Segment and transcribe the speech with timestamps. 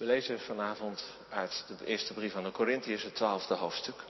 [0.00, 4.04] We lezen vanavond uit de eerste brief aan de Corinthiërs, het twaalfde hoofdstuk.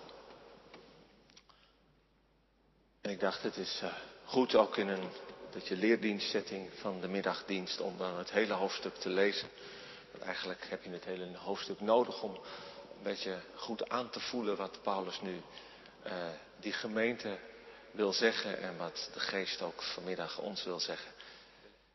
[3.01, 3.93] En ik dacht, het is uh,
[4.25, 5.09] goed ook in een
[5.53, 9.49] beetje leerdienstzetting van de middagdienst om dan het hele hoofdstuk te lezen.
[10.11, 14.57] Want eigenlijk heb je het hele hoofdstuk nodig om een beetje goed aan te voelen
[14.57, 15.43] wat Paulus nu
[16.07, 16.13] uh,
[16.61, 17.39] die gemeente
[17.91, 21.13] wil zeggen en wat de geest ook vanmiddag ons wil zeggen.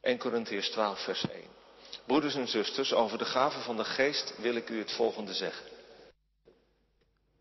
[0.02, 1.65] 1 Corinthiërs 12 vers 1.
[2.06, 5.66] Broeders en zusters, over de gave van de geest wil ik u het volgende zeggen.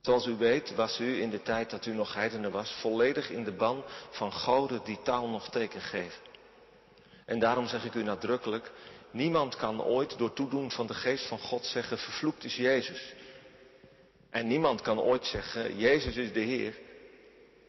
[0.00, 3.44] Zoals u weet was u in de tijd dat u nog heidenen was volledig in
[3.44, 6.22] de ban van goden die taal nog teken geven.
[7.26, 8.70] En daarom zeg ik u nadrukkelijk,
[9.10, 13.14] niemand kan ooit door toedoen van de geest van God zeggen, vervloekt is Jezus.
[14.30, 16.78] En niemand kan ooit zeggen, Jezus is de Heer,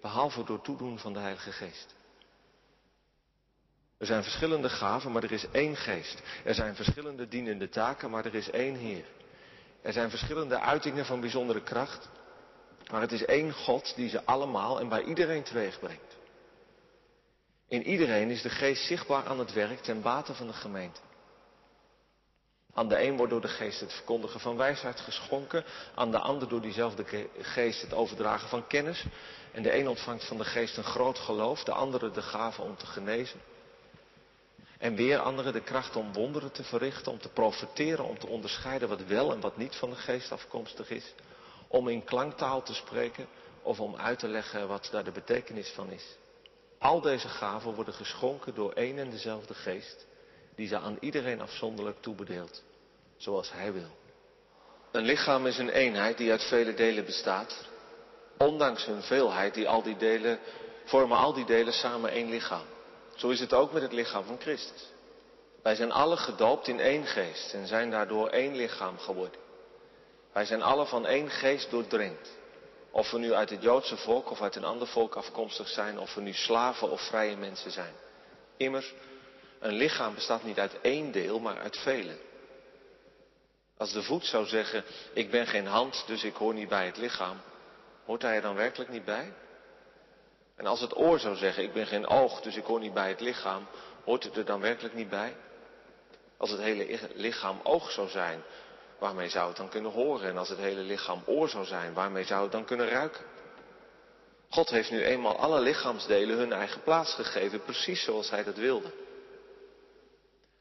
[0.01, 1.95] behalve door toedoen van de Heilige Geest.
[3.97, 6.21] Er zijn verschillende gaven, maar er is één geest.
[6.43, 9.05] Er zijn verschillende dienende taken, maar er is één Heer.
[9.81, 12.09] Er zijn verschillende uitingen van bijzondere kracht,
[12.91, 16.17] maar het is één God die ze allemaal en bij iedereen teweeg brengt.
[17.67, 20.99] In iedereen is de geest zichtbaar aan het werk ten bate van de gemeente.
[22.73, 25.63] Aan de een wordt door de geest het verkondigen van wijsheid geschonken,
[25.95, 29.05] aan de ander door diezelfde geest het overdragen van kennis.
[29.51, 32.77] En de een ontvangt van de geest een groot geloof, de andere de gave om
[32.77, 33.39] te genezen.
[34.79, 38.89] En weer anderen de kracht om wonderen te verrichten, om te profiteren, om te onderscheiden
[38.89, 41.13] wat wel en wat niet van de geest afkomstig is.
[41.67, 43.27] Om in klanktaal te spreken
[43.61, 46.17] of om uit te leggen wat daar de betekenis van is.
[46.79, 50.05] Al deze gaven worden geschonken door één en dezelfde geest,
[50.55, 52.63] die ze aan iedereen afzonderlijk toebedeelt,
[53.17, 53.97] zoals hij wil.
[54.91, 57.67] Een lichaam is een eenheid die uit vele delen bestaat.
[58.37, 60.39] Ondanks hun veelheid, die al die delen,
[60.85, 62.65] vormen al die delen samen één lichaam.
[63.15, 64.93] Zo is het ook met het lichaam van Christus.
[65.63, 69.39] Wij zijn alle gedoopt in één geest en zijn daardoor één lichaam geworden.
[70.33, 72.29] Wij zijn alle van één geest doordrenkt.
[72.91, 76.13] Of we nu uit het Joodse volk of uit een ander volk afkomstig zijn, of
[76.13, 77.93] we nu slaven of vrije mensen zijn.
[78.57, 78.93] Immers,
[79.59, 82.17] een lichaam bestaat niet uit één deel, maar uit vele.
[83.77, 84.83] Als de voet zou zeggen,
[85.13, 87.41] ik ben geen hand, dus ik hoor niet bij het lichaam,
[88.05, 89.33] hoort hij er dan werkelijk niet bij?
[90.55, 93.09] En als het oor zou zeggen, ik ben geen oog, dus ik hoor niet bij
[93.09, 93.67] het lichaam,
[94.03, 95.35] hoort het er dan werkelijk niet bij?
[96.37, 98.43] Als het hele lichaam oog zou zijn,
[98.99, 100.29] waarmee zou het dan kunnen horen?
[100.29, 103.25] En als het hele lichaam oor zou zijn, waarmee zou het dan kunnen ruiken?
[104.49, 108.91] God heeft nu eenmaal alle lichaamsdelen hun eigen plaats gegeven, precies zoals Hij dat wilde.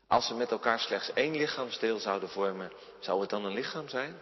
[0.09, 4.21] Als ze met elkaar slechts één lichaamsdeel zouden vormen, zou het dan een lichaam zijn?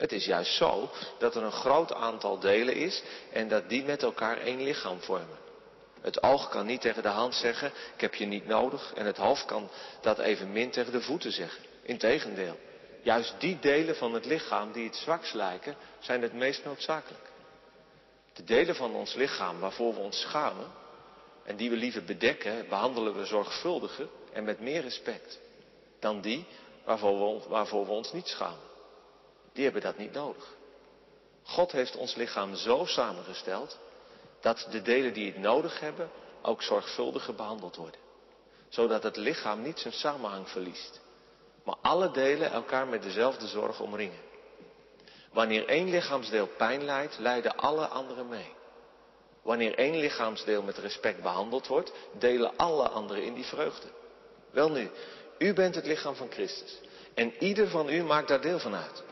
[0.00, 3.02] Het is juist zo dat er een groot aantal delen is
[3.32, 5.38] en dat die met elkaar één lichaam vormen.
[6.00, 8.92] Het oog kan niet tegen de hand zeggen, ik heb je niet nodig.
[8.94, 9.68] En het hoofd kan
[10.00, 11.64] dat evenmin tegen de voeten zeggen.
[11.82, 12.58] Integendeel,
[13.02, 17.30] juist die delen van het lichaam die het zwakst lijken, zijn het meest noodzakelijk.
[18.32, 20.66] De delen van ons lichaam waarvoor we ons schamen
[21.44, 25.40] en die we liever bedekken, behandelen we zorgvuldiger en met meer respect
[25.98, 26.46] dan die
[26.84, 28.69] waarvoor we, waarvoor we ons niet schamen
[29.52, 30.54] die hebben dat niet nodig.
[31.42, 33.78] God heeft ons lichaam zo samengesteld
[34.40, 36.10] dat de delen die het nodig hebben
[36.42, 38.00] ook zorgvuldiger behandeld worden.
[38.68, 41.00] Zodat het lichaam niet zijn samenhang verliest.
[41.64, 44.20] Maar alle delen elkaar met dezelfde zorg omringen.
[45.32, 48.52] Wanneer één lichaamsdeel pijn lijdt, lijden alle anderen mee.
[49.42, 53.86] Wanneer één lichaamsdeel met respect behandeld wordt, delen alle anderen in die vreugde.
[54.50, 54.90] Welnu,
[55.38, 56.78] u bent het lichaam van Christus.
[57.14, 59.02] En ieder van u maakt daar deel van uit.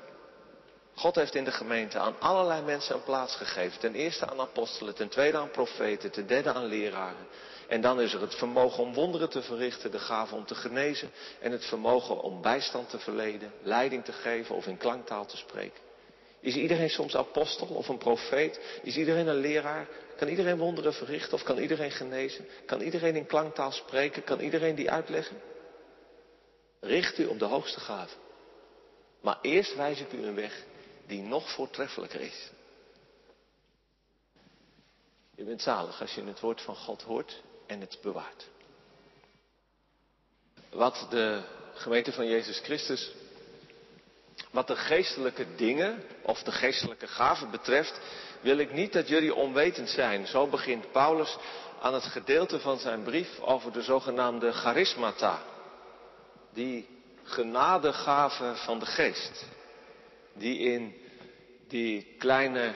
[0.99, 3.81] God heeft in de gemeente aan allerlei mensen een plaats gegeven.
[3.81, 7.27] Ten eerste aan apostelen, ten tweede aan profeten, ten derde aan leraren.
[7.69, 11.11] En dan is er het vermogen om wonderen te verrichten, de gave om te genezen
[11.41, 15.81] en het vermogen om bijstand te verleden, leiding te geven of in klanktaal te spreken.
[16.41, 18.61] Is iedereen soms apostel of een profeet?
[18.83, 19.89] Is iedereen een leraar?
[20.17, 22.49] Kan iedereen wonderen verrichten of kan iedereen genezen?
[22.67, 24.25] Kan iedereen in klanktaal spreken?
[24.25, 25.41] Kan iedereen die uitleggen?
[26.81, 28.15] Richt u op de hoogste gave.
[29.21, 30.67] Maar eerst wijs ik u een weg
[31.09, 32.51] die nog voortreffelijker is.
[35.35, 38.49] Je bent zalig als je het woord van God hoort en het bewaart.
[40.71, 41.43] Wat de
[41.75, 43.13] gemeente van Jezus Christus,
[44.51, 48.01] wat de geestelijke dingen of de geestelijke gaven betreft,
[48.41, 50.27] wil ik niet dat jullie onwetend zijn.
[50.27, 51.37] Zo begint Paulus
[51.81, 55.43] aan het gedeelte van zijn brief over de zogenaamde charismata.
[56.53, 56.89] Die
[57.23, 59.47] genadegaven van de geest
[60.39, 60.95] die in
[61.69, 62.75] die kleine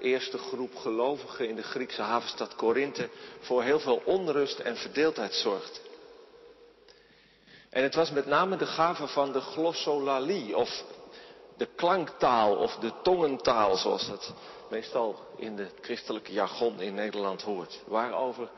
[0.00, 3.08] eerste groep gelovigen in de Griekse havenstad Korinthe
[3.40, 5.80] voor heel veel onrust en verdeeldheid zorgt.
[7.70, 10.84] En het was met name de gave van de glossolalie, of
[11.56, 14.32] de klanktaal, of de tongentaal, zoals het
[14.70, 17.80] meestal in de christelijke jargon in Nederland hoort.
[17.86, 18.50] Waarover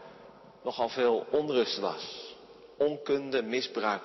[0.62, 2.34] nogal veel onrust was.
[2.78, 4.02] Onkunde, misbruik.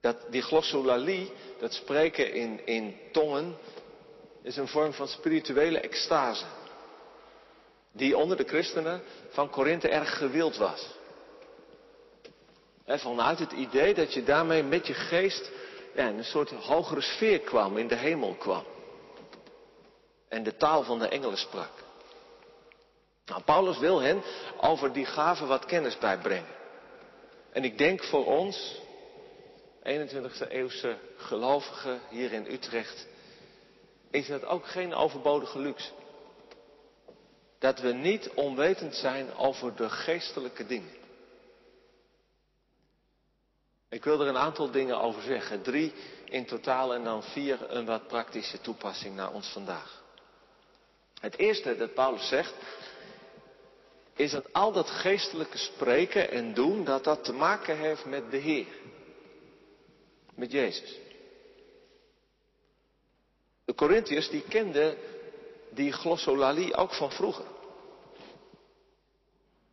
[0.00, 3.56] Dat, die glossolalie, dat spreken in, in tongen,
[4.42, 6.44] is een vorm van spirituele extase.
[7.92, 10.86] Die onder de christenen van Korinthe erg gewild was.
[12.84, 15.50] En vanuit het idee dat je daarmee met je geest
[15.94, 18.64] ja, in een soort hogere sfeer kwam, in de hemel kwam.
[20.28, 21.70] En de taal van de engelen sprak.
[23.24, 24.22] Nou, Paulus wil hen
[24.60, 26.56] over die gaven wat kennis bijbrengen.
[27.52, 28.80] En ik denk voor ons,
[29.88, 33.06] 21e eeuwse gelovigen hier in Utrecht,
[34.10, 35.90] is dat ook geen overbodige luxe.
[37.58, 40.96] Dat we niet onwetend zijn over de geestelijke dingen.
[43.88, 45.62] Ik wil er een aantal dingen over zeggen.
[45.62, 45.92] Drie
[46.24, 50.02] in totaal en dan vier een wat praktische toepassing naar ons vandaag.
[51.20, 52.54] Het eerste dat Paulus zegt,
[54.14, 58.36] is dat al dat geestelijke spreken en doen, dat dat te maken heeft met de
[58.36, 58.66] Heer.
[60.38, 60.98] Met Jezus.
[63.64, 64.96] De Corinthiërs die kenden
[65.70, 67.44] die glossolalie ook van vroeger.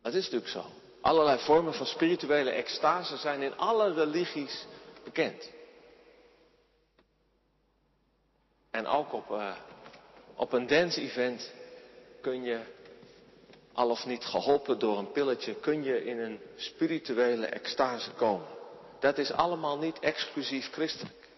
[0.02, 0.64] Dat is natuurlijk zo.
[1.00, 4.66] Allerlei vormen van spirituele extase zijn in alle religies
[5.04, 5.50] bekend.
[8.70, 9.56] En ook op, uh,
[10.34, 11.52] op een dance-event
[12.20, 12.60] kun je,
[13.72, 18.55] al of niet geholpen door een pilletje, kun je in een spirituele extase komen.
[19.06, 21.28] Dat is allemaal niet exclusief christelijk.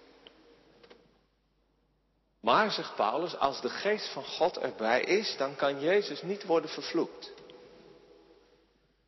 [2.41, 6.71] Maar, zegt Paulus, als de geest van God erbij is, dan kan Jezus niet worden
[6.71, 7.33] vervloekt.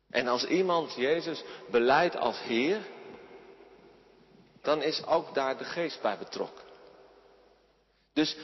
[0.09, 2.81] En als iemand Jezus beleidt als Heer,
[4.61, 6.65] dan is ook daar de geest bij betrokken.
[8.13, 8.37] Dus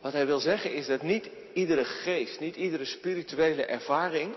[0.00, 4.34] wat hij wil zeggen is dat niet iedere geest, niet iedere spirituele ervaring,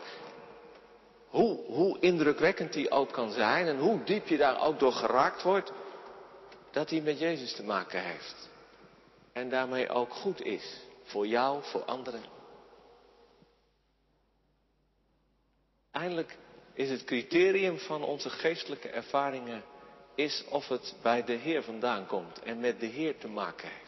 [1.37, 5.43] hoe, hoe indrukwekkend die ook kan zijn en hoe diep je daar ook door geraakt
[5.43, 5.71] wordt,
[6.71, 8.49] dat die met Jezus te maken heeft.
[9.33, 10.79] En daarmee ook goed is.
[11.03, 12.21] Voor jou, voor anderen.
[15.91, 16.37] Eindelijk
[16.73, 19.63] is het criterium van onze geestelijke ervaringen
[20.15, 23.86] is of het bij de Heer vandaan komt en met de Heer te maken heeft.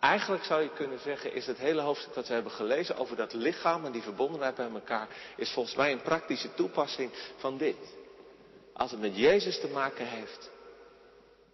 [0.00, 3.32] Eigenlijk zou je kunnen zeggen, is het hele hoofdstuk dat we hebben gelezen over dat
[3.32, 7.76] lichaam en die verbondenheid bij elkaar, is volgens mij een praktische toepassing van dit.
[8.72, 10.50] Als het met Jezus te maken heeft,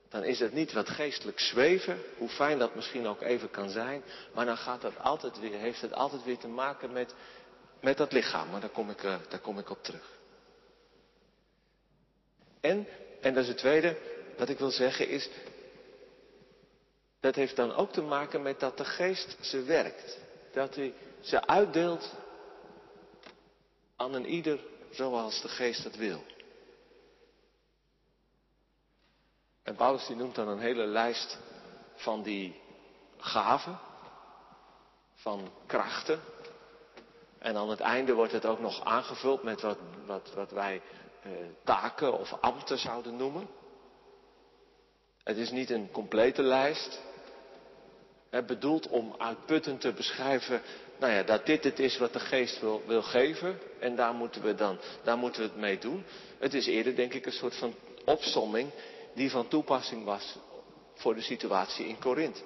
[0.08, 4.02] dan is het niet wat geestelijk zweven, hoe fijn dat misschien ook even kan zijn,
[4.34, 7.14] maar dan gaat dat altijd weer, heeft het altijd weer te maken met,
[7.80, 8.50] met dat lichaam.
[8.50, 10.18] Maar daar kom ik, uh, daar kom ik op terug.
[12.60, 12.86] En,
[13.20, 13.96] en dat is het tweede,
[14.36, 15.28] wat ik wil zeggen is,
[17.20, 20.18] dat heeft dan ook te maken met dat de geest ze werkt.
[20.52, 22.14] Dat hij ze uitdeelt
[23.96, 26.22] aan een ieder zoals de geest het wil.
[29.62, 31.38] En Paulus die noemt dan een hele lijst
[31.94, 32.60] van die
[33.16, 33.78] gaven,
[35.14, 36.20] van krachten.
[37.38, 40.82] En aan het einde wordt het ook nog aangevuld met wat, wat, wat wij
[41.22, 41.30] eh,
[41.64, 43.48] taken of ambten zouden noemen.
[45.22, 47.00] Het is niet een complete lijst.
[48.30, 50.62] Het bedoeld om uitputtend te beschrijven,
[50.98, 53.58] nou ja, dat dit het is wat de geest wil, wil geven.
[53.78, 56.04] En daar moeten we dan, daar moeten we het mee doen.
[56.38, 58.70] Het is eerder denk ik een soort van opsomming
[59.14, 60.38] die van toepassing was
[60.94, 62.40] voor de situatie in Korinthe.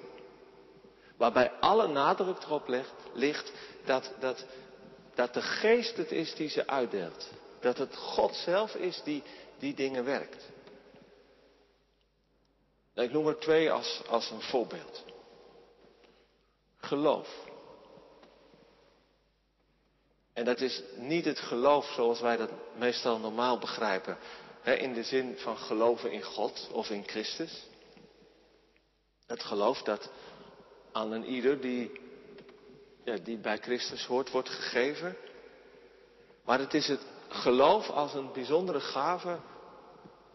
[1.17, 3.51] Waarbij alle nadruk erop ligt, ligt
[3.85, 4.45] dat, dat,
[5.15, 7.29] dat de geest het is die ze uitdeelt.
[7.59, 9.23] Dat het God zelf is die
[9.59, 10.51] die dingen werkt.
[12.93, 15.04] Nou, ik noem er twee als, als een voorbeeld.
[16.85, 17.27] Geloof.
[20.33, 24.17] En dat is niet het geloof zoals wij dat meestal normaal begrijpen
[24.63, 27.67] in de zin van geloven in God of in Christus.
[29.27, 30.09] Het geloof dat
[30.91, 31.91] aan een ieder die,
[33.03, 35.17] ja, die bij Christus hoort, wordt gegeven.
[36.43, 39.39] Maar het is het geloof als een bijzondere gave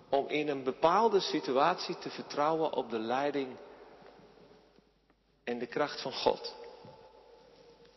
[0.08, 3.56] om in een bepaalde situatie te vertrouwen op de leiding
[5.50, 6.54] en de kracht van God.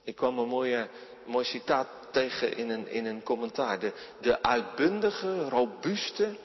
[0.04, 0.90] Ik kwam een mooie,
[1.26, 3.80] mooi citaat tegen in een, in een commentaar.
[3.80, 6.36] De, de uitbundige, robuuste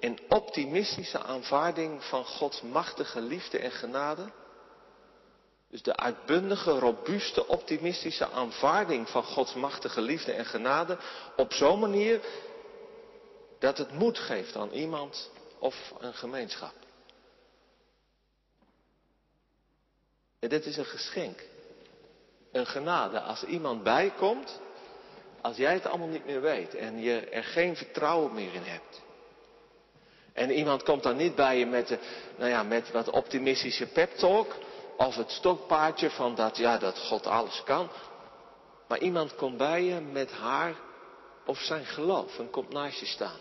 [0.00, 4.32] en optimistische aanvaarding van Gods machtige liefde en genade.
[5.70, 10.98] Dus de uitbundige, robuuste, optimistische aanvaarding van Gods machtige liefde en genade
[11.36, 12.20] op zo'n manier
[13.58, 16.85] dat het moed geeft aan iemand of een gemeenschap.
[20.46, 21.42] En dit is een geschenk.
[22.52, 23.20] Een genade.
[23.20, 24.60] Als iemand bijkomt,
[25.40, 29.02] als jij het allemaal niet meer weet en je er geen vertrouwen meer in hebt.
[30.32, 31.98] En iemand komt dan niet bij je met, de,
[32.36, 34.54] nou ja, met wat optimistische pep talk.
[34.96, 37.90] Of het stokpaardje van dat, ja, dat God alles kan.
[38.88, 40.74] Maar iemand komt bij je met haar
[41.46, 43.38] of zijn geloof en komt naast je staan.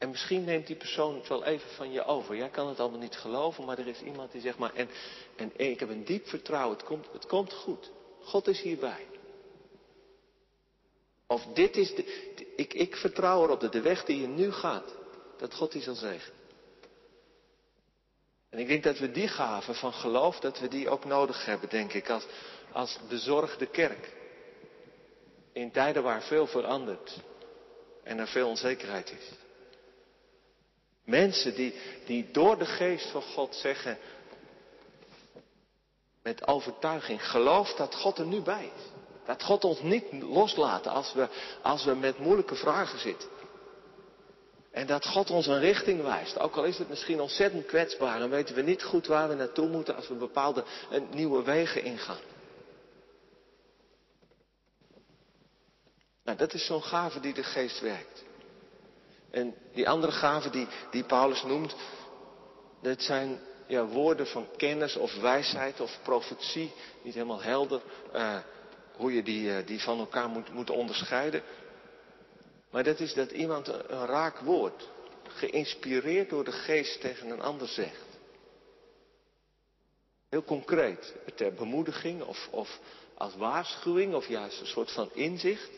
[0.00, 2.36] En misschien neemt die persoon het wel even van je over.
[2.36, 4.88] Jij kan het allemaal niet geloven, maar er is iemand die zegt maar, en,
[5.36, 7.90] en ik heb een diep vertrouwen, het komt, het komt goed.
[8.22, 9.06] God is hierbij.
[11.26, 12.04] Of dit is de,
[12.56, 14.94] ik, ik vertrouw erop dat de weg die je nu gaat,
[15.38, 16.38] dat God die zal zegenen.
[18.50, 21.68] En ik denk dat we die gaven van geloof, dat we die ook nodig hebben,
[21.68, 22.26] denk ik, als,
[22.72, 24.12] als bezorgde kerk.
[25.52, 27.16] In tijden waar veel verandert
[28.02, 29.48] en er veel onzekerheid is.
[31.10, 31.74] Mensen die,
[32.06, 33.98] die door de geest van God zeggen,
[36.22, 38.82] met overtuiging, geloof dat God er nu bij is.
[39.24, 41.28] Dat God ons niet loslaat als we,
[41.62, 43.28] als we met moeilijke vragen zitten.
[44.70, 46.38] En dat God ons een richting wijst.
[46.38, 49.68] Ook al is het misschien ontzettend kwetsbaar en weten we niet goed waar we naartoe
[49.68, 50.64] moeten als we bepaalde
[51.10, 52.20] nieuwe wegen ingaan.
[56.24, 58.24] Nou, dat is zo'n gave die de geest werkt.
[59.30, 61.74] En die andere gaven die, die Paulus noemt,
[62.82, 66.72] dat zijn ja, woorden van kennis of wijsheid of profetie.
[67.02, 67.80] Niet helemaal helder
[68.14, 68.38] uh,
[68.96, 71.42] hoe je die, uh, die van elkaar moet, moet onderscheiden.
[72.70, 74.88] Maar dat is dat iemand een, een raak woord,
[75.28, 78.08] geïnspireerd door de geest tegen een ander zegt.
[80.28, 82.80] Heel concreet, ter bemoediging of, of
[83.14, 85.70] als waarschuwing of juist een soort van inzicht.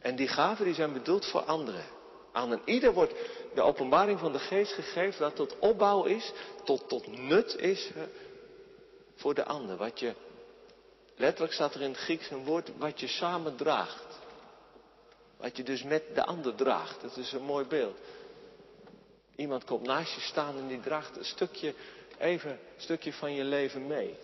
[0.00, 1.84] En die gaven die zijn bedoeld voor anderen.
[2.32, 3.14] Aan een ieder wordt
[3.54, 6.32] de openbaring van de geest gegeven dat tot opbouw is,
[6.64, 7.90] tot, tot nut is
[9.14, 9.76] voor de ander.
[9.76, 10.14] Wat je,
[11.16, 14.18] letterlijk staat er in het Grieks een woord, wat je samen draagt.
[15.36, 17.00] Wat je dus met de ander draagt.
[17.00, 17.96] Dat is een mooi beeld.
[19.36, 21.74] Iemand komt naast je staan en die draagt een stukje,
[22.18, 24.16] even een stukje van je leven mee.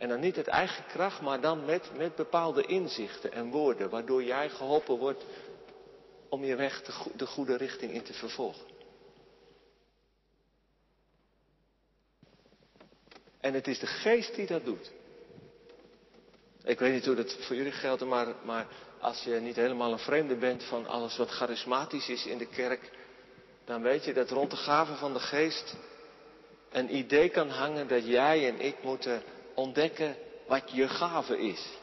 [0.00, 4.22] En dan niet het eigen kracht, maar dan met, met bepaalde inzichten en woorden, waardoor
[4.22, 5.24] jij geholpen wordt
[6.28, 8.66] om je weg de, de goede richting in te vervolgen.
[13.40, 14.90] En het is de geest die dat doet.
[16.64, 18.66] Ik weet niet hoe dat voor jullie geldt, maar, maar
[19.00, 22.90] als je niet helemaal een vreemde bent van alles wat charismatisch is in de kerk,
[23.64, 25.76] dan weet je dat rond de gaven van de geest
[26.70, 29.22] een idee kan hangen dat jij en ik moeten
[29.60, 31.78] ontdekken wat je gave is.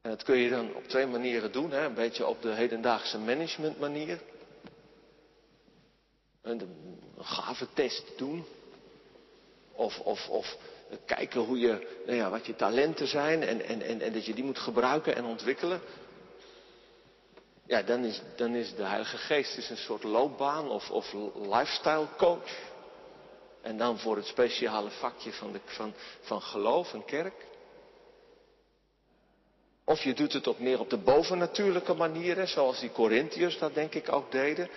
[0.00, 1.70] En dat kun je dan op twee manieren doen.
[1.70, 1.84] Hè?
[1.84, 4.20] Een beetje op de hedendaagse management manier.
[6.42, 6.60] Een,
[7.18, 8.44] gave test doen.
[9.72, 10.56] Of, of, of
[11.04, 14.34] kijken hoe je, nou ja, wat je talenten zijn en, en, en, en dat je
[14.34, 15.80] die moet gebruiken en ontwikkelen.
[17.66, 22.06] Ja, dan is, dan is de Heilige Geest is een soort loopbaan of, of lifestyle
[22.16, 22.67] coach.
[23.60, 27.46] En dan voor het speciale vakje van, de, van, van geloof en kerk.
[29.84, 33.94] Of je doet het op meer op de bovennatuurlijke manieren, zoals die Corinthiërs dat denk
[33.94, 34.70] ik ook deden.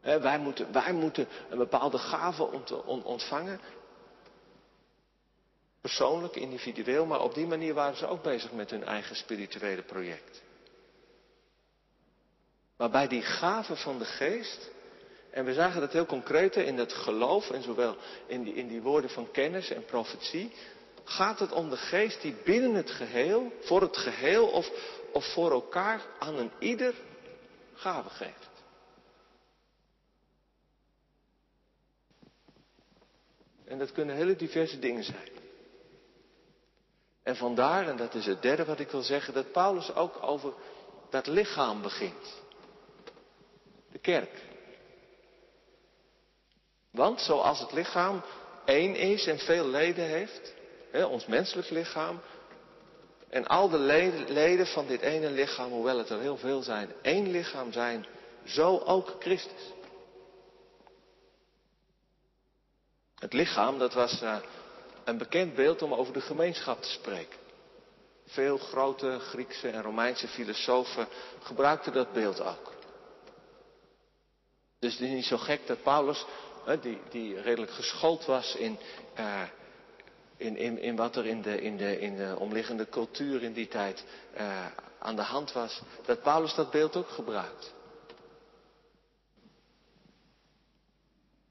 [0.00, 3.60] wij, moeten, wij moeten een bepaalde gave ontvangen.
[5.80, 10.42] Persoonlijk, individueel, maar op die manier waren ze ook bezig met hun eigen spirituele project.
[12.76, 14.70] Maar bij die gave van de geest
[15.34, 18.82] en we zagen dat heel concreet in het geloof en zowel in die, in die
[18.82, 20.52] woorden van kennis en profetie.
[21.04, 24.70] Gaat het om de geest die binnen het geheel, voor het geheel of,
[25.12, 26.94] of voor elkaar aan een ieder
[27.74, 28.50] gave geeft.
[33.64, 35.28] En dat kunnen hele diverse dingen zijn.
[37.22, 40.52] En vandaar, en dat is het derde wat ik wil zeggen, dat Paulus ook over
[41.10, 42.42] dat lichaam begint.
[43.92, 44.52] De kerk.
[46.94, 48.22] Want zoals het lichaam
[48.64, 50.54] één is en veel leden heeft,
[50.90, 52.20] hè, ons menselijk lichaam,
[53.28, 53.78] en al de
[54.28, 58.06] leden van dit ene lichaam, hoewel het er heel veel zijn, één lichaam zijn,
[58.44, 59.72] zo ook Christus.
[63.14, 64.36] Het lichaam, dat was uh,
[65.04, 67.38] een bekend beeld om over de gemeenschap te spreken.
[68.26, 71.08] Veel grote Griekse en Romeinse filosofen
[71.42, 72.72] gebruikten dat beeld ook.
[74.78, 76.24] Dus het is niet zo gek dat Paulus
[76.80, 78.78] die, die redelijk geschoold was in,
[79.18, 79.42] uh,
[80.36, 83.68] in, in, in wat er in de, in, de, in de omliggende cultuur in die
[83.68, 84.04] tijd
[84.36, 84.66] uh,
[84.98, 87.72] aan de hand was, dat Paulus dat beeld ook gebruikt.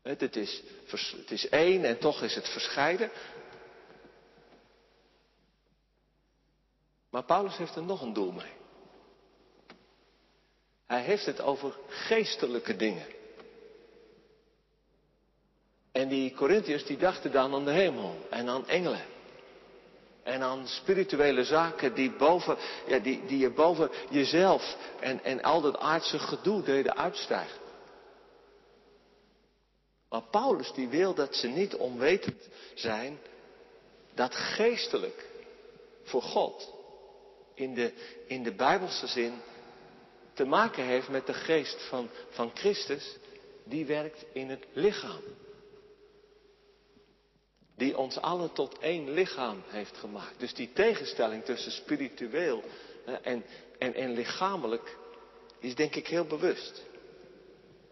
[0.01, 3.11] Het is, het is één en toch is het verscheiden.
[7.09, 8.51] Maar Paulus heeft er nog een doel mee.
[10.85, 13.05] Hij heeft het over geestelijke dingen.
[15.93, 19.05] En die Corinthiërs die dachten dan aan de hemel en aan engelen.
[20.23, 22.57] En aan spirituele zaken die, boven,
[22.87, 27.61] ja, die, die je boven jezelf en, en al dat aardse gedoe deden uitstijgen.
[30.09, 33.19] Maar Paulus die wil dat ze niet onwetend zijn
[34.13, 35.25] dat geestelijk
[36.03, 36.73] voor God
[37.53, 37.93] in de,
[38.27, 39.33] in de Bijbelse zin
[40.33, 43.17] te maken heeft met de geest van, van Christus,
[43.63, 45.21] die werkt in het lichaam.
[47.75, 50.39] Die ons allen tot één lichaam heeft gemaakt.
[50.39, 52.63] Dus die tegenstelling tussen spiritueel
[53.21, 53.45] en,
[53.77, 54.97] en, en lichamelijk
[55.59, 56.83] is denk ik heel bewust.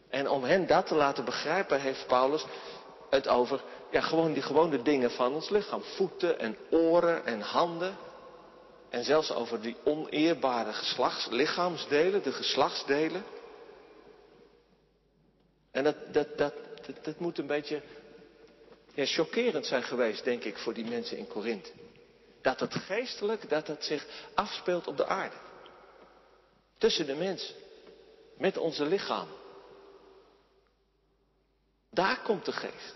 [0.10, 2.46] En om hen dat te laten begrijpen heeft Paulus
[3.10, 3.62] het over
[3.92, 5.82] ja, gewoon die gewone dingen van ons lichaam.
[5.82, 7.98] Voeten en oren en handen.
[8.90, 10.74] En zelfs over die oneerbare
[11.30, 13.24] lichaamsdelen, de geslachtsdelen.
[15.72, 16.54] En dat, dat, dat,
[16.86, 17.82] dat, dat moet een beetje
[18.94, 21.72] ja, chockerend zijn geweest, denk ik, voor die mensen in Korinthe.
[22.42, 25.36] Dat het geestelijk, dat het zich afspeelt op de aarde.
[26.78, 27.56] Tussen de mensen.
[28.38, 29.28] Met onze lichaam.
[31.90, 32.96] Daar komt de geest.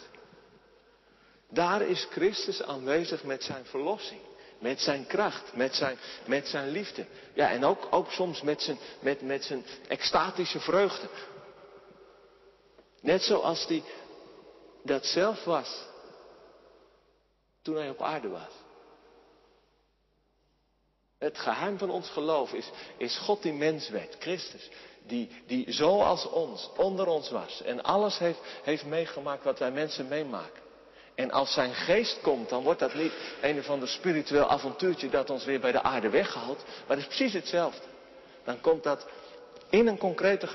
[1.50, 4.22] Daar is Christus aanwezig met zijn verlossing.
[4.60, 7.06] Met zijn kracht, met zijn, met zijn liefde.
[7.34, 11.08] Ja, en ook, ook soms met zijn, met, met zijn extatische vreugde.
[13.02, 13.84] Net zoals hij
[14.86, 15.84] dat zelf was
[17.62, 18.51] toen hij op aarde was.
[21.18, 24.70] Het geheim van ons geloof is, is God die mens werd, Christus.
[25.07, 27.62] Die, die zoals ons, onder ons was.
[27.62, 30.64] En alles heeft, heeft meegemaakt wat wij mensen meemaken.
[31.16, 35.29] En als zijn geest komt, dan wordt dat niet een of ander spiritueel avontuurtje dat
[35.29, 36.64] ons weer bij de aarde weghaalt.
[36.88, 37.88] Maar het is precies hetzelfde.
[38.44, 39.07] Dan komt dat
[39.70, 40.48] in een concrete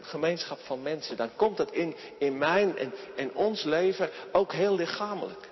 [0.00, 1.16] gemeenschap van mensen.
[1.16, 5.48] Dan komt dat in, in mijn en, en ons leven ook heel lichamelijk.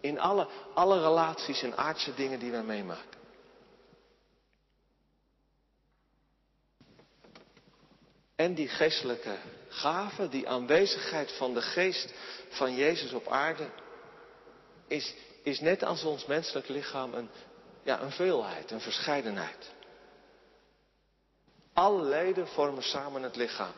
[0.00, 3.18] In alle, alle relaties en aardse dingen die wij meemaken.
[8.36, 9.36] En die geestelijke
[9.68, 12.12] gave, die aanwezigheid van de geest
[12.48, 13.68] van Jezus op aarde,
[14.86, 17.28] is, is net als ons menselijk lichaam een,
[17.82, 19.70] ja, een veelheid, een verscheidenheid.
[21.72, 23.72] Alle leden vormen samen het lichaam.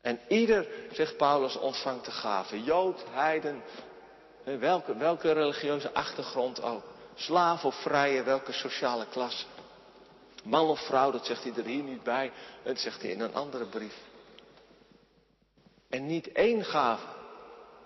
[0.00, 2.62] En ieder, zegt Paulus, ontvangt de gave.
[2.62, 3.62] Jood, heiden,
[4.44, 6.82] welke, welke religieuze achtergrond ook.
[7.14, 9.44] Slaaf of vrije, welke sociale klasse.
[10.44, 12.32] Man of vrouw, dat zegt hij er hier niet bij.
[12.62, 13.96] Dat zegt hij in een andere brief.
[15.88, 17.06] En niet één gave.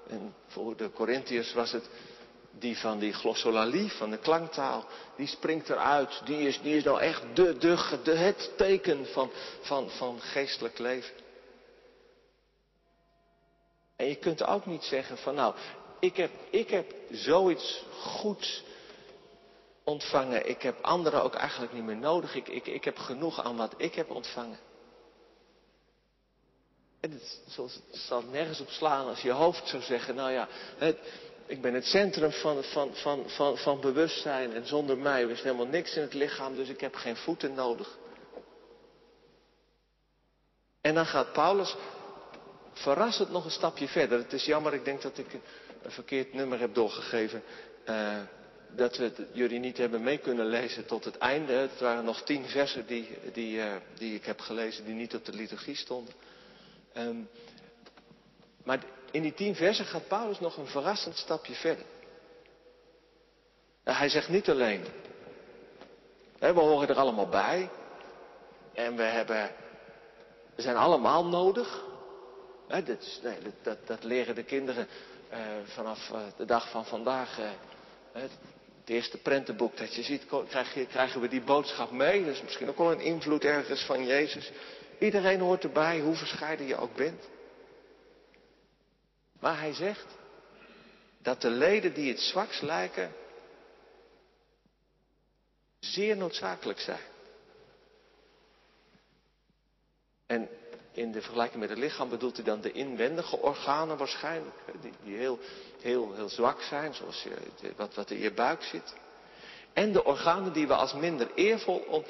[0.08, 1.88] En voor de Corinthiërs was het
[2.58, 4.84] die van die glossolalie, van de klanktaal,
[5.16, 6.20] die springt eruit.
[6.24, 7.58] Die is, die is nou echt de,
[8.02, 11.14] de, het teken van, van, van geestelijk leven.
[13.96, 15.54] En je kunt ook niet zeggen van nou,
[16.00, 18.62] ik heb, ik heb zoiets goeds
[19.84, 20.48] ontvangen.
[20.48, 22.34] Ik heb anderen ook eigenlijk niet meer nodig.
[22.34, 24.58] Ik, ik, ik heb genoeg aan wat ik heb ontvangen.
[27.00, 27.42] En het,
[27.90, 30.98] zal nergens op slaan als je hoofd zou zeggen, nou ja, het,
[31.46, 35.66] ik ben het centrum van, van, van, van, van bewustzijn en zonder mij is helemaal
[35.66, 37.98] niks in het lichaam, dus ik heb geen voeten nodig.
[40.80, 41.76] En dan gaat Paulus
[42.72, 44.18] verrassend nog een stapje verder.
[44.18, 45.32] Het is jammer, ik denk dat ik
[45.82, 47.42] een verkeerd nummer heb doorgegeven.
[47.88, 48.18] Uh,
[48.76, 51.52] dat we jullie niet hebben mee kunnen lezen tot het einde.
[51.52, 55.24] Het waren nog tien versen die, die, uh, die ik heb gelezen die niet op
[55.24, 56.14] de liturgie stonden.
[56.96, 57.28] Um,
[58.64, 58.80] maar
[59.12, 61.84] in die tien versen gaat Paulus nog een verrassend stapje verder.
[63.84, 64.84] hij zegt niet alleen,
[66.38, 67.70] we horen er allemaal bij.
[68.74, 69.50] En we, hebben,
[70.54, 71.84] we zijn allemaal nodig.
[72.68, 73.20] Hè, dat,
[73.62, 74.88] dat, dat, leren de kinderen
[75.32, 77.38] uh, vanaf uh, de dag van vandaag.
[77.38, 77.44] Uh,
[78.82, 82.24] het eerste prentenboek dat je ziet, krijg krijgen we die boodschap mee.
[82.24, 84.50] Dat is misschien ook wel een invloed ergens van Jezus.
[84.98, 87.28] Iedereen hoort erbij, hoe verscheiden je ook bent.
[89.42, 90.06] Maar hij zegt
[91.18, 93.12] dat de leden die het zwaks lijken,
[95.78, 97.00] zeer noodzakelijk zijn.
[100.26, 100.48] En
[100.92, 105.16] in de vergelijking met het lichaam bedoelt hij dan de inwendige organen waarschijnlijk, die, die
[105.16, 105.38] heel,
[105.80, 107.36] heel, heel zwak zijn, zoals je,
[107.76, 108.94] wat, wat in je buik zit.
[109.72, 112.04] En de organen die we als minder eervol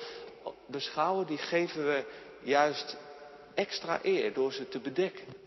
[0.66, 2.05] beschouwen, die geven we
[2.42, 2.97] juist
[3.55, 5.42] extra eer door ze te bedekken.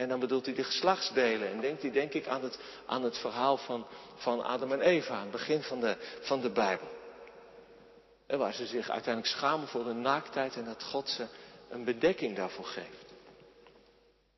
[0.00, 1.50] En dan bedoelt hij de geslachtsdelen.
[1.50, 3.86] En denkt hij denk ik aan het, aan het verhaal van,
[4.16, 6.88] van Adam en Eva, aan het begin van de, van de Bijbel.
[8.26, 11.26] En waar ze zich uiteindelijk schamen voor hun naaktheid en dat God ze
[11.68, 13.12] een bedekking daarvoor geeft.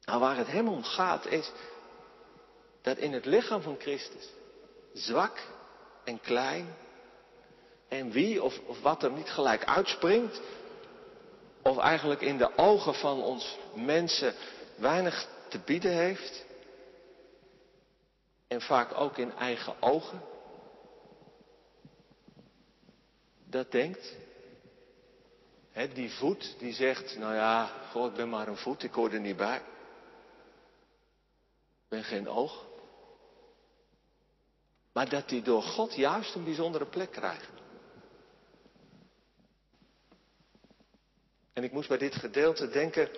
[0.04, 1.50] Nou, waar het hem om gaat is
[2.80, 4.28] dat in het lichaam van Christus,
[4.92, 5.40] zwak
[6.04, 6.76] en klein,
[7.88, 10.40] en wie of, of wat er niet gelijk uitspringt,
[11.62, 14.34] of eigenlijk in de ogen van ons mensen
[14.76, 16.44] weinig te bieden heeft,
[18.48, 20.22] en vaak ook in eigen ogen,
[23.44, 24.16] dat denkt.
[25.94, 29.20] die voet die zegt, nou ja, goh, ik ben maar een voet, ik hoor er
[29.20, 29.56] niet bij.
[29.56, 29.62] Ik
[31.88, 32.66] ben geen oog.
[34.92, 37.50] Maar dat die door God juist een bijzondere plek krijgt.
[41.52, 43.08] En ik moest bij dit gedeelte denken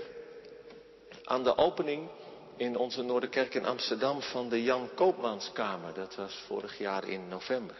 [1.24, 2.10] aan de opening
[2.56, 5.94] in onze Noorderkerk in Amsterdam van de Jan Koopmanskamer.
[5.94, 7.76] Dat was vorig jaar in november.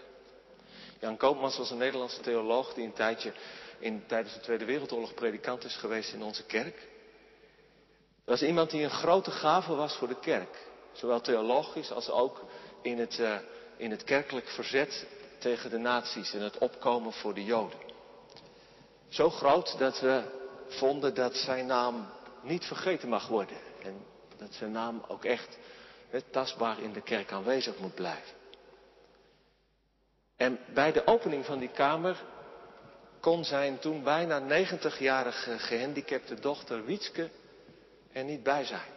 [1.01, 3.33] Jan Koopmans was een Nederlandse theoloog die een tijdje
[3.79, 6.77] in, tijdens de Tweede Wereldoorlog predikant is geweest in onze kerk.
[8.25, 10.67] Dat was iemand die een grote gave was voor de kerk.
[10.93, 12.45] Zowel theologisch als ook
[12.83, 13.37] in het, uh,
[13.77, 15.07] in het kerkelijk verzet
[15.39, 17.79] tegen de nazi's en het opkomen voor de Joden.
[19.09, 20.23] Zo groot dat we
[20.69, 22.09] vonden dat zijn naam
[22.43, 23.57] niet vergeten mag worden.
[23.83, 24.05] En
[24.45, 25.59] dat zijn naam ook echt
[26.31, 28.33] tastbaar in de kerk aanwezig moet blijven.
[30.37, 32.23] En bij de opening van die kamer
[33.21, 37.31] kon zijn toen bijna 90-jarige gehandicapte dochter Wietske
[38.13, 38.93] er niet bij zijn.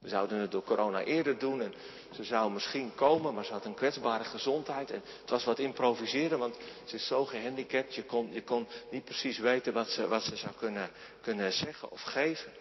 [0.00, 1.74] We zouden het door corona eerder doen en
[2.12, 4.90] ze zou misschien komen, maar ze had een kwetsbare gezondheid.
[4.90, 7.94] En het was wat improviseren, want ze is zo gehandicapt.
[7.94, 10.90] Je kon, je kon niet precies weten wat ze, wat ze zou kunnen,
[11.20, 12.52] kunnen zeggen of geven.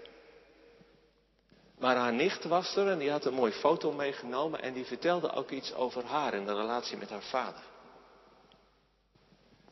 [1.84, 5.32] Maar haar nicht was er en die had een mooie foto meegenomen en die vertelde
[5.32, 7.63] ook iets over haar en de relatie met haar vader.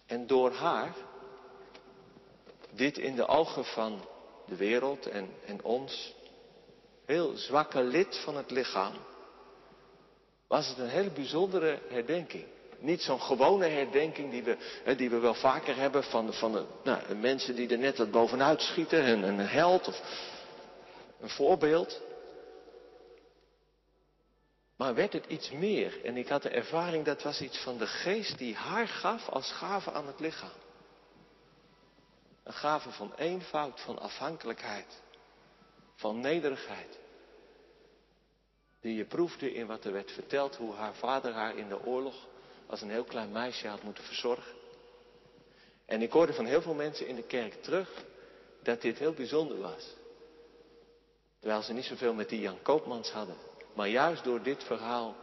[0.05, 0.93] En door haar,
[2.71, 4.05] dit in de ogen van
[4.45, 6.13] de wereld en, en ons,
[7.05, 8.93] heel zwakke lid van het lichaam,
[10.47, 12.45] was het een hele bijzondere herdenking.
[12.79, 14.57] Niet zo'n gewone herdenking die we,
[14.95, 18.61] die we wel vaker hebben van, van de, nou, mensen die er net wat bovenuit
[18.61, 20.01] schieten, een, een held of
[21.21, 22.01] een voorbeeld.
[24.75, 26.05] Maar werd het iets meer?
[26.05, 29.51] En ik had de ervaring dat was iets van de geest die haar gaf als
[29.51, 30.59] gave aan het lichaam.
[32.43, 35.01] Een gave van eenvoud, van afhankelijkheid,
[35.95, 36.99] van nederigheid.
[38.79, 42.15] Die je proefde in wat er werd verteld, hoe haar vader haar in de oorlog
[42.67, 44.53] als een heel klein meisje had moeten verzorgen.
[45.85, 48.05] En ik hoorde van heel veel mensen in de kerk terug
[48.63, 49.95] dat dit heel bijzonder was.
[51.41, 53.35] Terwijl ze niet zoveel met die Jan Koopmans hadden.
[53.73, 55.15] Maar juist door dit verhaal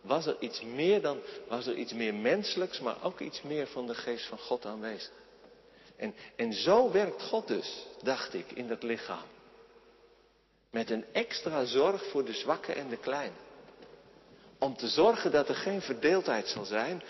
[0.00, 3.86] was er iets meer dan, was er iets meer menselijks, maar ook iets meer van
[3.86, 5.12] de geest van God aanwezig.
[5.96, 9.26] En, en zo werkt God dus, dacht ik, in dat lichaam.
[10.70, 13.36] Met een extra zorg voor de zwakke en de kleine.
[14.58, 17.02] Om te zorgen dat er geen verdeeldheid zal zijn,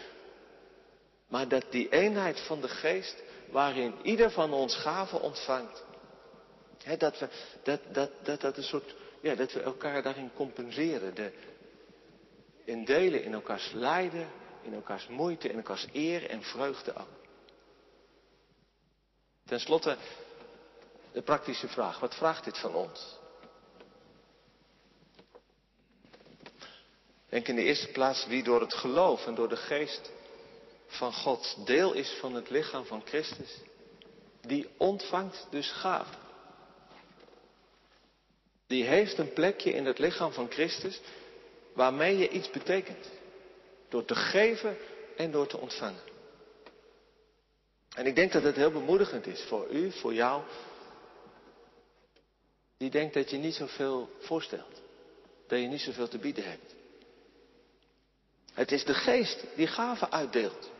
[1.28, 5.85] maar dat die eenheid van de geest, waarin ieder van ons gaven ontvangt,
[6.99, 7.29] dat, we,
[7.62, 11.14] dat, dat, dat dat een soort ja, dat we elkaar daarin compenseren.
[11.14, 11.33] De,
[12.64, 14.29] in delen in elkaars lijden,
[14.62, 17.09] in elkaars moeite, in elkaars eer en vreugde ook.
[19.45, 19.97] Ten slotte
[21.12, 22.01] de praktische vraag.
[22.01, 23.19] Wat vraagt dit van ons?
[27.29, 30.11] Denk in de eerste plaats wie door het geloof en door de geest
[30.87, 33.61] van God deel is van het lichaam van Christus.
[34.40, 36.30] Die ontvangt dus gaven
[38.70, 41.00] die heeft een plekje in het lichaam van Christus
[41.72, 43.11] waarmee je iets betekent.
[43.88, 44.76] Door te geven
[45.16, 46.02] en door te ontvangen.
[47.94, 50.42] En ik denk dat het heel bemoedigend is voor u, voor jou,
[52.76, 54.83] die denkt dat je niet zoveel voorstelt.
[55.46, 56.74] Dat je niet zoveel te bieden hebt.
[58.52, 60.70] Het is de geest die gaven uitdeelt.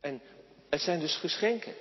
[0.00, 0.22] En
[0.68, 1.74] het zijn dus geschenken.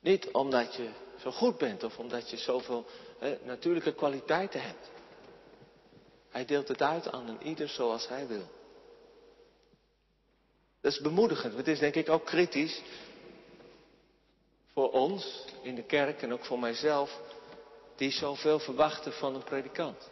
[0.00, 2.86] Niet omdat je zo goed bent of omdat je zoveel
[3.18, 4.90] hè, natuurlijke kwaliteiten hebt.
[6.30, 8.48] Hij deelt het uit aan een ieder zoals hij wil.
[10.80, 11.56] Dat is bemoedigend.
[11.56, 12.82] Het is denk ik ook kritisch
[14.72, 17.20] voor ons in de kerk en ook voor mijzelf
[17.96, 20.10] die zoveel verwachten van een predikant.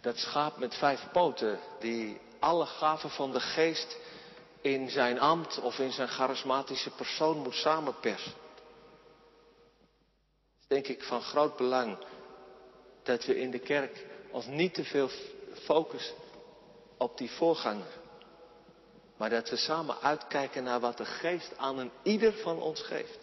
[0.00, 3.98] Dat schaap met vijf poten die alle gaven van de geest
[4.60, 8.32] in zijn ambt of in zijn charismatische persoon moet samenpersen.
[8.32, 8.60] Het
[10.60, 11.98] is denk ik van groot belang
[13.02, 15.10] dat we in de kerk ons niet te veel
[15.52, 16.14] focussen
[16.96, 17.98] op die voorganger.
[19.16, 23.18] Maar dat we samen uitkijken naar wat de geest aan een ieder van ons geeft.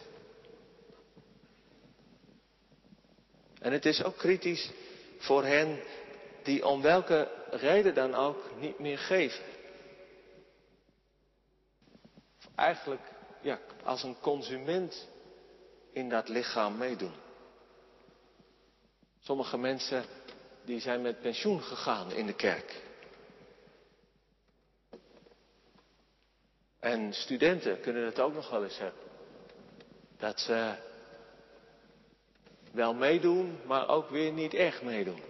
[3.58, 4.70] En het is ook kritisch
[5.18, 5.80] voor hen
[6.42, 9.44] die om welke reden dan ook niet meer geven.
[12.58, 13.00] Eigenlijk
[13.40, 15.08] ja, als een consument
[15.92, 17.14] in dat lichaam meedoen.
[19.20, 20.04] Sommige mensen
[20.64, 22.82] die zijn met pensioen gegaan in de kerk.
[26.80, 29.02] En studenten kunnen het ook nog wel eens hebben.
[30.16, 30.74] Dat ze
[32.72, 35.20] wel meedoen, maar ook weer niet echt meedoen.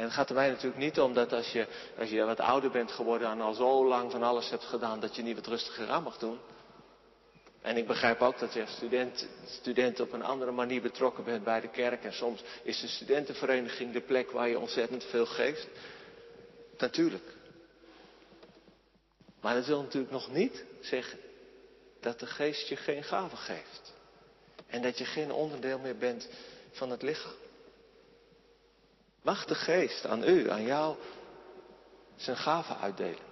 [0.00, 1.66] En het gaat er mij natuurlijk niet om dat als je,
[1.98, 5.16] als je wat ouder bent geworden en al zo lang van alles hebt gedaan, dat
[5.16, 6.38] je niet wat rustiger aan mag doen.
[7.62, 11.44] En ik begrijp ook dat je als student, student op een andere manier betrokken bent
[11.44, 12.04] bij de kerk.
[12.04, 15.68] En soms is de studentenvereniging de plek waar je ontzettend veel geeft.
[16.78, 17.34] Natuurlijk.
[19.40, 21.18] Maar dat wil natuurlijk nog niet zeggen
[22.00, 23.94] dat de geest je geen gave geeft.
[24.66, 26.28] En dat je geen onderdeel meer bent
[26.70, 27.39] van het lichaam.
[29.22, 30.96] Mag de geest aan u, aan jou,
[32.16, 33.28] zijn gaven uitdelen.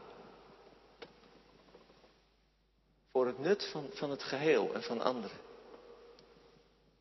[3.11, 5.39] Voor het nut van, van het geheel en van anderen.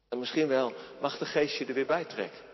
[0.10, 2.46] En misschien wel mag de geest je er weer bij trekken.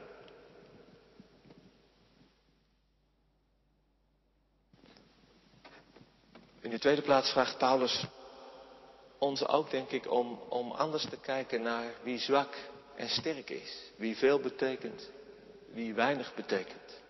[6.62, 8.06] In de tweede plaats vraagt Paulus
[9.18, 12.56] ons ook, denk ik, om, om anders te kijken naar wie zwak
[12.96, 13.92] en sterk is.
[13.96, 15.10] Wie veel betekent,
[15.74, 17.02] wie weinig betekent.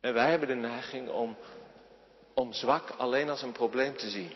[0.00, 1.36] En wij hebben de neiging om,
[2.34, 4.32] om zwak alleen als een probleem te zien.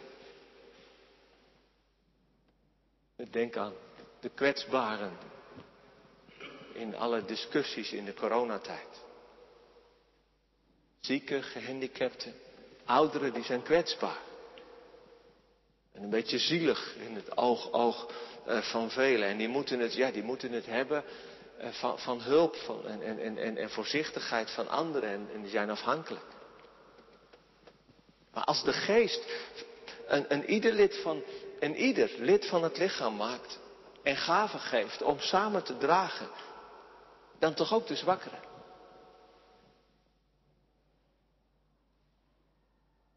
[3.31, 3.75] Denk aan
[4.21, 5.19] de kwetsbaren
[6.73, 9.01] in alle discussies in de coronatijd.
[11.01, 12.35] Zieken, gehandicapten,
[12.85, 14.21] ouderen die zijn kwetsbaar.
[15.93, 18.13] En een beetje zielig in het oog, oog
[18.49, 19.29] uh, van velen.
[19.29, 21.05] En die moeten het, ja, die moeten het hebben
[21.61, 25.29] van, van, hulp van, en, en, en, en, voorzichtigheid van anderen.
[25.33, 26.25] En, die zijn afhankelijk.
[28.33, 29.25] Maar als de geest
[30.07, 31.23] een, een, ieder lid van,
[31.75, 33.59] ieder lid van het lichaam maakt.
[34.03, 36.29] En gaven geeft om samen te dragen.
[37.39, 38.41] Dan toch ook de zwakkeren.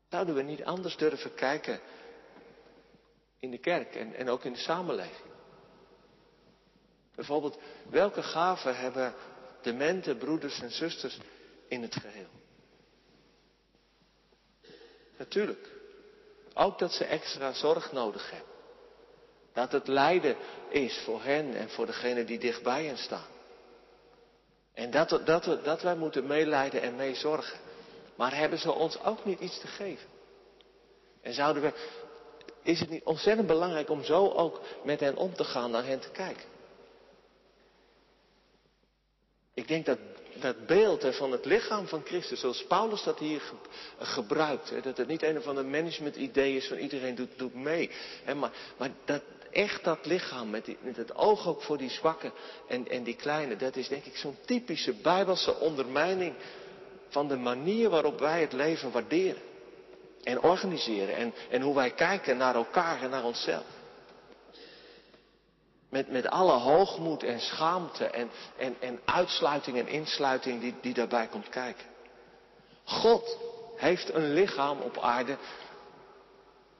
[0.09, 1.79] Zouden we niet anders durven kijken
[3.39, 5.32] in de kerk en, en ook in de samenleving?
[7.23, 7.57] Bijvoorbeeld,
[7.89, 9.13] welke gaven hebben
[9.61, 11.17] demente broeders en zusters
[11.67, 12.29] in het geheel?
[15.17, 15.69] Natuurlijk.
[16.53, 18.53] Ook dat ze extra zorg nodig hebben.
[19.53, 20.35] Dat het lijden
[20.69, 23.27] is voor hen en voor degenen die dichtbij hen staan.
[24.73, 27.59] En dat, dat, dat wij moeten meeleiden en meezorgen.
[28.15, 30.09] Maar hebben ze ons ook niet iets te geven?
[31.21, 31.73] En zouden we,
[32.61, 35.99] is het niet ontzettend belangrijk om zo ook met hen om te gaan, naar hen
[35.99, 36.51] te kijken?
[39.53, 39.97] Ik denk dat
[40.39, 43.41] dat beeld van het lichaam van Christus, zoals Paulus dat hier
[43.97, 47.89] gebruikt, dat het niet een of ander management idee is van iedereen doet, doet mee.
[48.35, 52.33] Maar, maar dat echt dat lichaam, met, met het oog ook voor die zwakken
[52.67, 56.33] en, en die kleine, dat is denk ik zo'n typische bijbelse ondermijning
[57.07, 59.41] van de manier waarop wij het leven waarderen.
[60.23, 61.15] En organiseren.
[61.15, 63.65] En, en hoe wij kijken naar elkaar en naar onszelf.
[65.93, 71.27] Met, met alle hoogmoed en schaamte en, en, en uitsluiting en insluiting die, die daarbij
[71.27, 71.85] komt kijken.
[72.83, 73.37] God
[73.75, 75.37] heeft een lichaam op aarde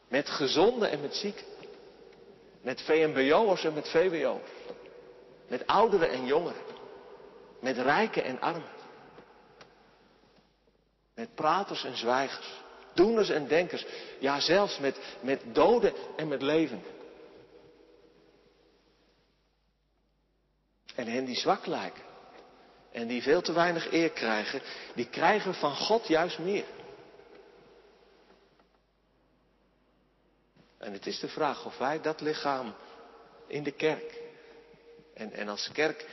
[0.08, 1.46] met gezonde en met zieken.
[2.62, 4.52] Met VMBO'ers en met VWO'ers.
[5.48, 6.62] Met ouderen en jongeren.
[7.60, 8.72] Met rijken en armen.
[11.16, 12.62] Met praters en zwijgers.
[12.94, 13.86] Doeners en denkers.
[14.20, 16.92] Ja, zelfs met, met doden en met levenden.
[20.96, 22.04] En hen die zwak lijken.
[22.92, 24.62] En die veel te weinig eer krijgen.
[24.96, 26.66] Die krijgen van God juist meer.
[30.78, 32.76] En het is de vraag of wij dat lichaam
[33.48, 34.22] in de kerk.
[35.14, 36.06] En, en als kerk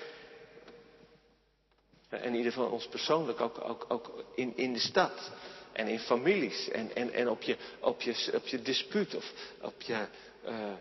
[2.11, 5.31] en in ieder geval ons persoonlijk ook, ook, ook in, in de stad
[5.73, 6.69] En in families.
[6.69, 9.15] En, en, en op, je, op, je, op je dispuut.
[9.15, 10.07] Of op je,
[10.45, 10.73] uh,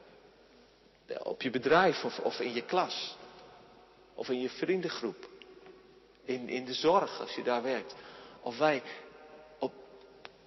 [1.24, 2.04] op je bedrijf.
[2.04, 3.18] Of, of in je klas.
[4.20, 5.30] Of in je vriendengroep.
[6.24, 7.96] In, in de zorg als je daar werkt.
[8.42, 8.84] Of wij
[9.60, 9.74] op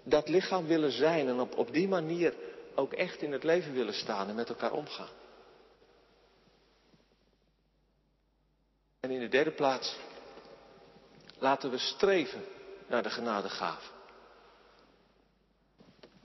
[0.02, 1.28] dat lichaam willen zijn.
[1.28, 2.34] En op, op die manier
[2.74, 4.28] ook echt in het leven willen staan.
[4.28, 5.08] En met elkaar omgaan.
[9.00, 9.96] En in de derde plaats,
[11.38, 12.44] laten we streven
[12.86, 13.90] naar de genadegave.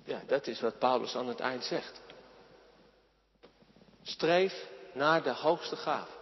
[0.04, 2.02] Ja, dat is wat Paulus aan het eind zegt.
[4.04, 6.17] Streef naar de hoogste gave.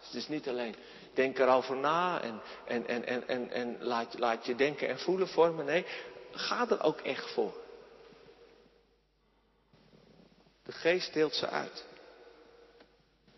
[0.00, 0.74] Het is niet alleen
[1.14, 5.28] denk erover na en, en, en, en, en, en laat, laat je denken en voelen
[5.28, 5.64] vormen.
[5.64, 5.86] Nee,
[6.30, 7.54] ga er ook echt voor.
[10.62, 11.84] De geest deelt ze uit.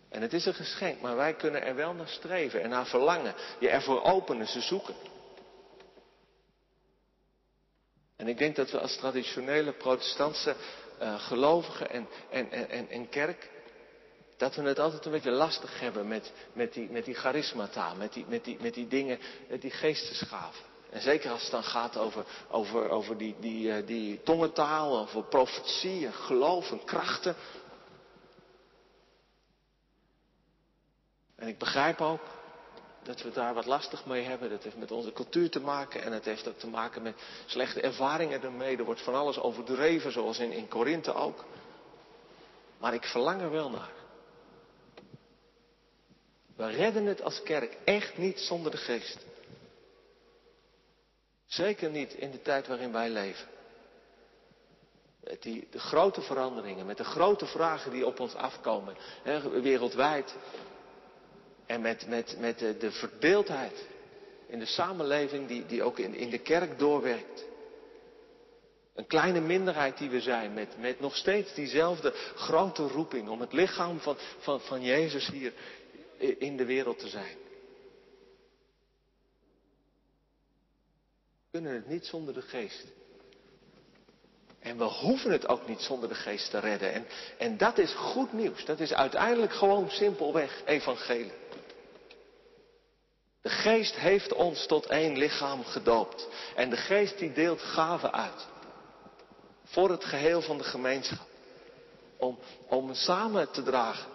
[0.09, 3.35] En het is een geschenk, maar wij kunnen er wel naar streven en naar verlangen.
[3.59, 4.95] Je ervoor openen, ze zoeken.
[8.15, 10.55] En ik denk dat we als traditionele protestantse
[11.01, 13.49] uh, gelovigen en, en, en, en kerk,
[14.37, 18.13] dat we het altijd een beetje lastig hebben met, met, die, met die charismata, met
[18.13, 19.19] die, met, die, met die dingen,
[19.49, 20.71] met die geestesgaven.
[20.89, 25.23] En zeker als het dan gaat over, over, over die, die, uh, die tongentaal, over
[25.23, 27.35] profetie en geloof en krachten.
[31.35, 32.21] En ik begrijp ook
[33.03, 34.49] dat we daar wat lastig mee hebben.
[34.49, 37.81] Dat heeft met onze cultuur te maken en het heeft ook te maken met slechte
[37.81, 38.77] ervaringen ermee.
[38.77, 41.45] Er wordt van alles overdreven, zoals in, in Korinthe ook.
[42.77, 44.02] Maar ik verlang er wel naar.
[46.55, 49.25] We redden het als kerk echt niet zonder de geest.
[51.45, 53.47] Zeker niet in de tijd waarin wij leven.
[55.23, 60.35] Met die, de grote veranderingen, met de grote vragen die op ons afkomen, hè, wereldwijd.
[61.65, 63.85] En met, met, met de, de verdeeldheid
[64.47, 67.45] in de samenleving die, die ook in, in de kerk doorwerkt.
[68.95, 73.53] Een kleine minderheid die we zijn, met, met nog steeds diezelfde grote roeping om het
[73.53, 75.53] lichaam van, van, van Jezus hier
[76.23, 77.37] in de wereld te zijn.
[81.51, 82.85] We kunnen het niet zonder de geest.
[84.59, 86.93] En we hoeven het ook niet zonder de geest te redden.
[86.93, 87.05] En,
[87.37, 88.65] en dat is goed nieuws.
[88.65, 91.31] Dat is uiteindelijk gewoon simpelweg evangelie.
[93.41, 96.27] De geest heeft ons tot één lichaam gedoopt.
[96.55, 98.47] En de geest die deelt gaven uit.
[99.63, 101.27] Voor het geheel van de gemeenschap.
[102.17, 104.12] Om, om samen te dragen.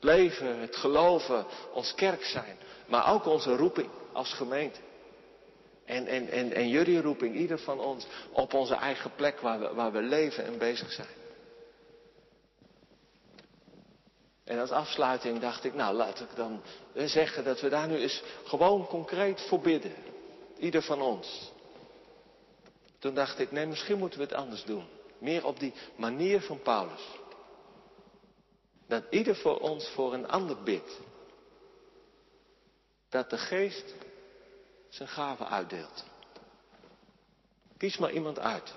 [0.00, 2.56] Leven, het geloven, ons kerk zijn.
[2.86, 4.80] Maar ook onze roeping als gemeente.
[5.84, 9.74] En, en, en, en jullie roeping, ieder van ons, op onze eigen plek waar we,
[9.74, 11.18] waar we leven en bezig zijn.
[14.44, 16.62] En als afsluiting dacht ik, nou laat ik dan
[16.94, 19.94] zeggen dat we daar nu eens gewoon concreet voor bidden.
[20.58, 21.52] Ieder van ons.
[22.98, 24.84] Toen dacht ik, nee, misschien moeten we het anders doen.
[25.18, 27.00] Meer op die manier van Paulus.
[28.90, 30.98] Dat ieder voor ons voor een ander bidt.
[33.08, 33.94] Dat de geest
[34.88, 36.04] zijn gaven uitdeelt.
[37.76, 38.74] Kies maar iemand uit.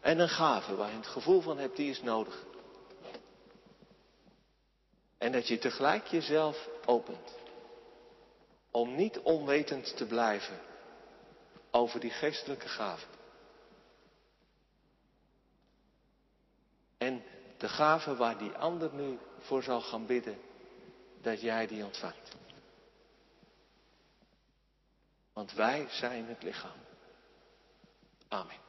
[0.00, 2.44] En een gave waar je het gevoel van hebt, die is nodig.
[5.18, 7.34] En dat je tegelijk jezelf opent.
[8.70, 10.60] Om niet onwetend te blijven
[11.70, 13.08] over die geestelijke gaven.
[16.98, 17.24] En
[17.56, 20.38] de gave waar die ander nu voor zal gaan bidden,
[21.20, 22.36] dat jij die ontvangt.
[25.32, 26.80] Want wij zijn het lichaam.
[28.28, 28.65] Amen.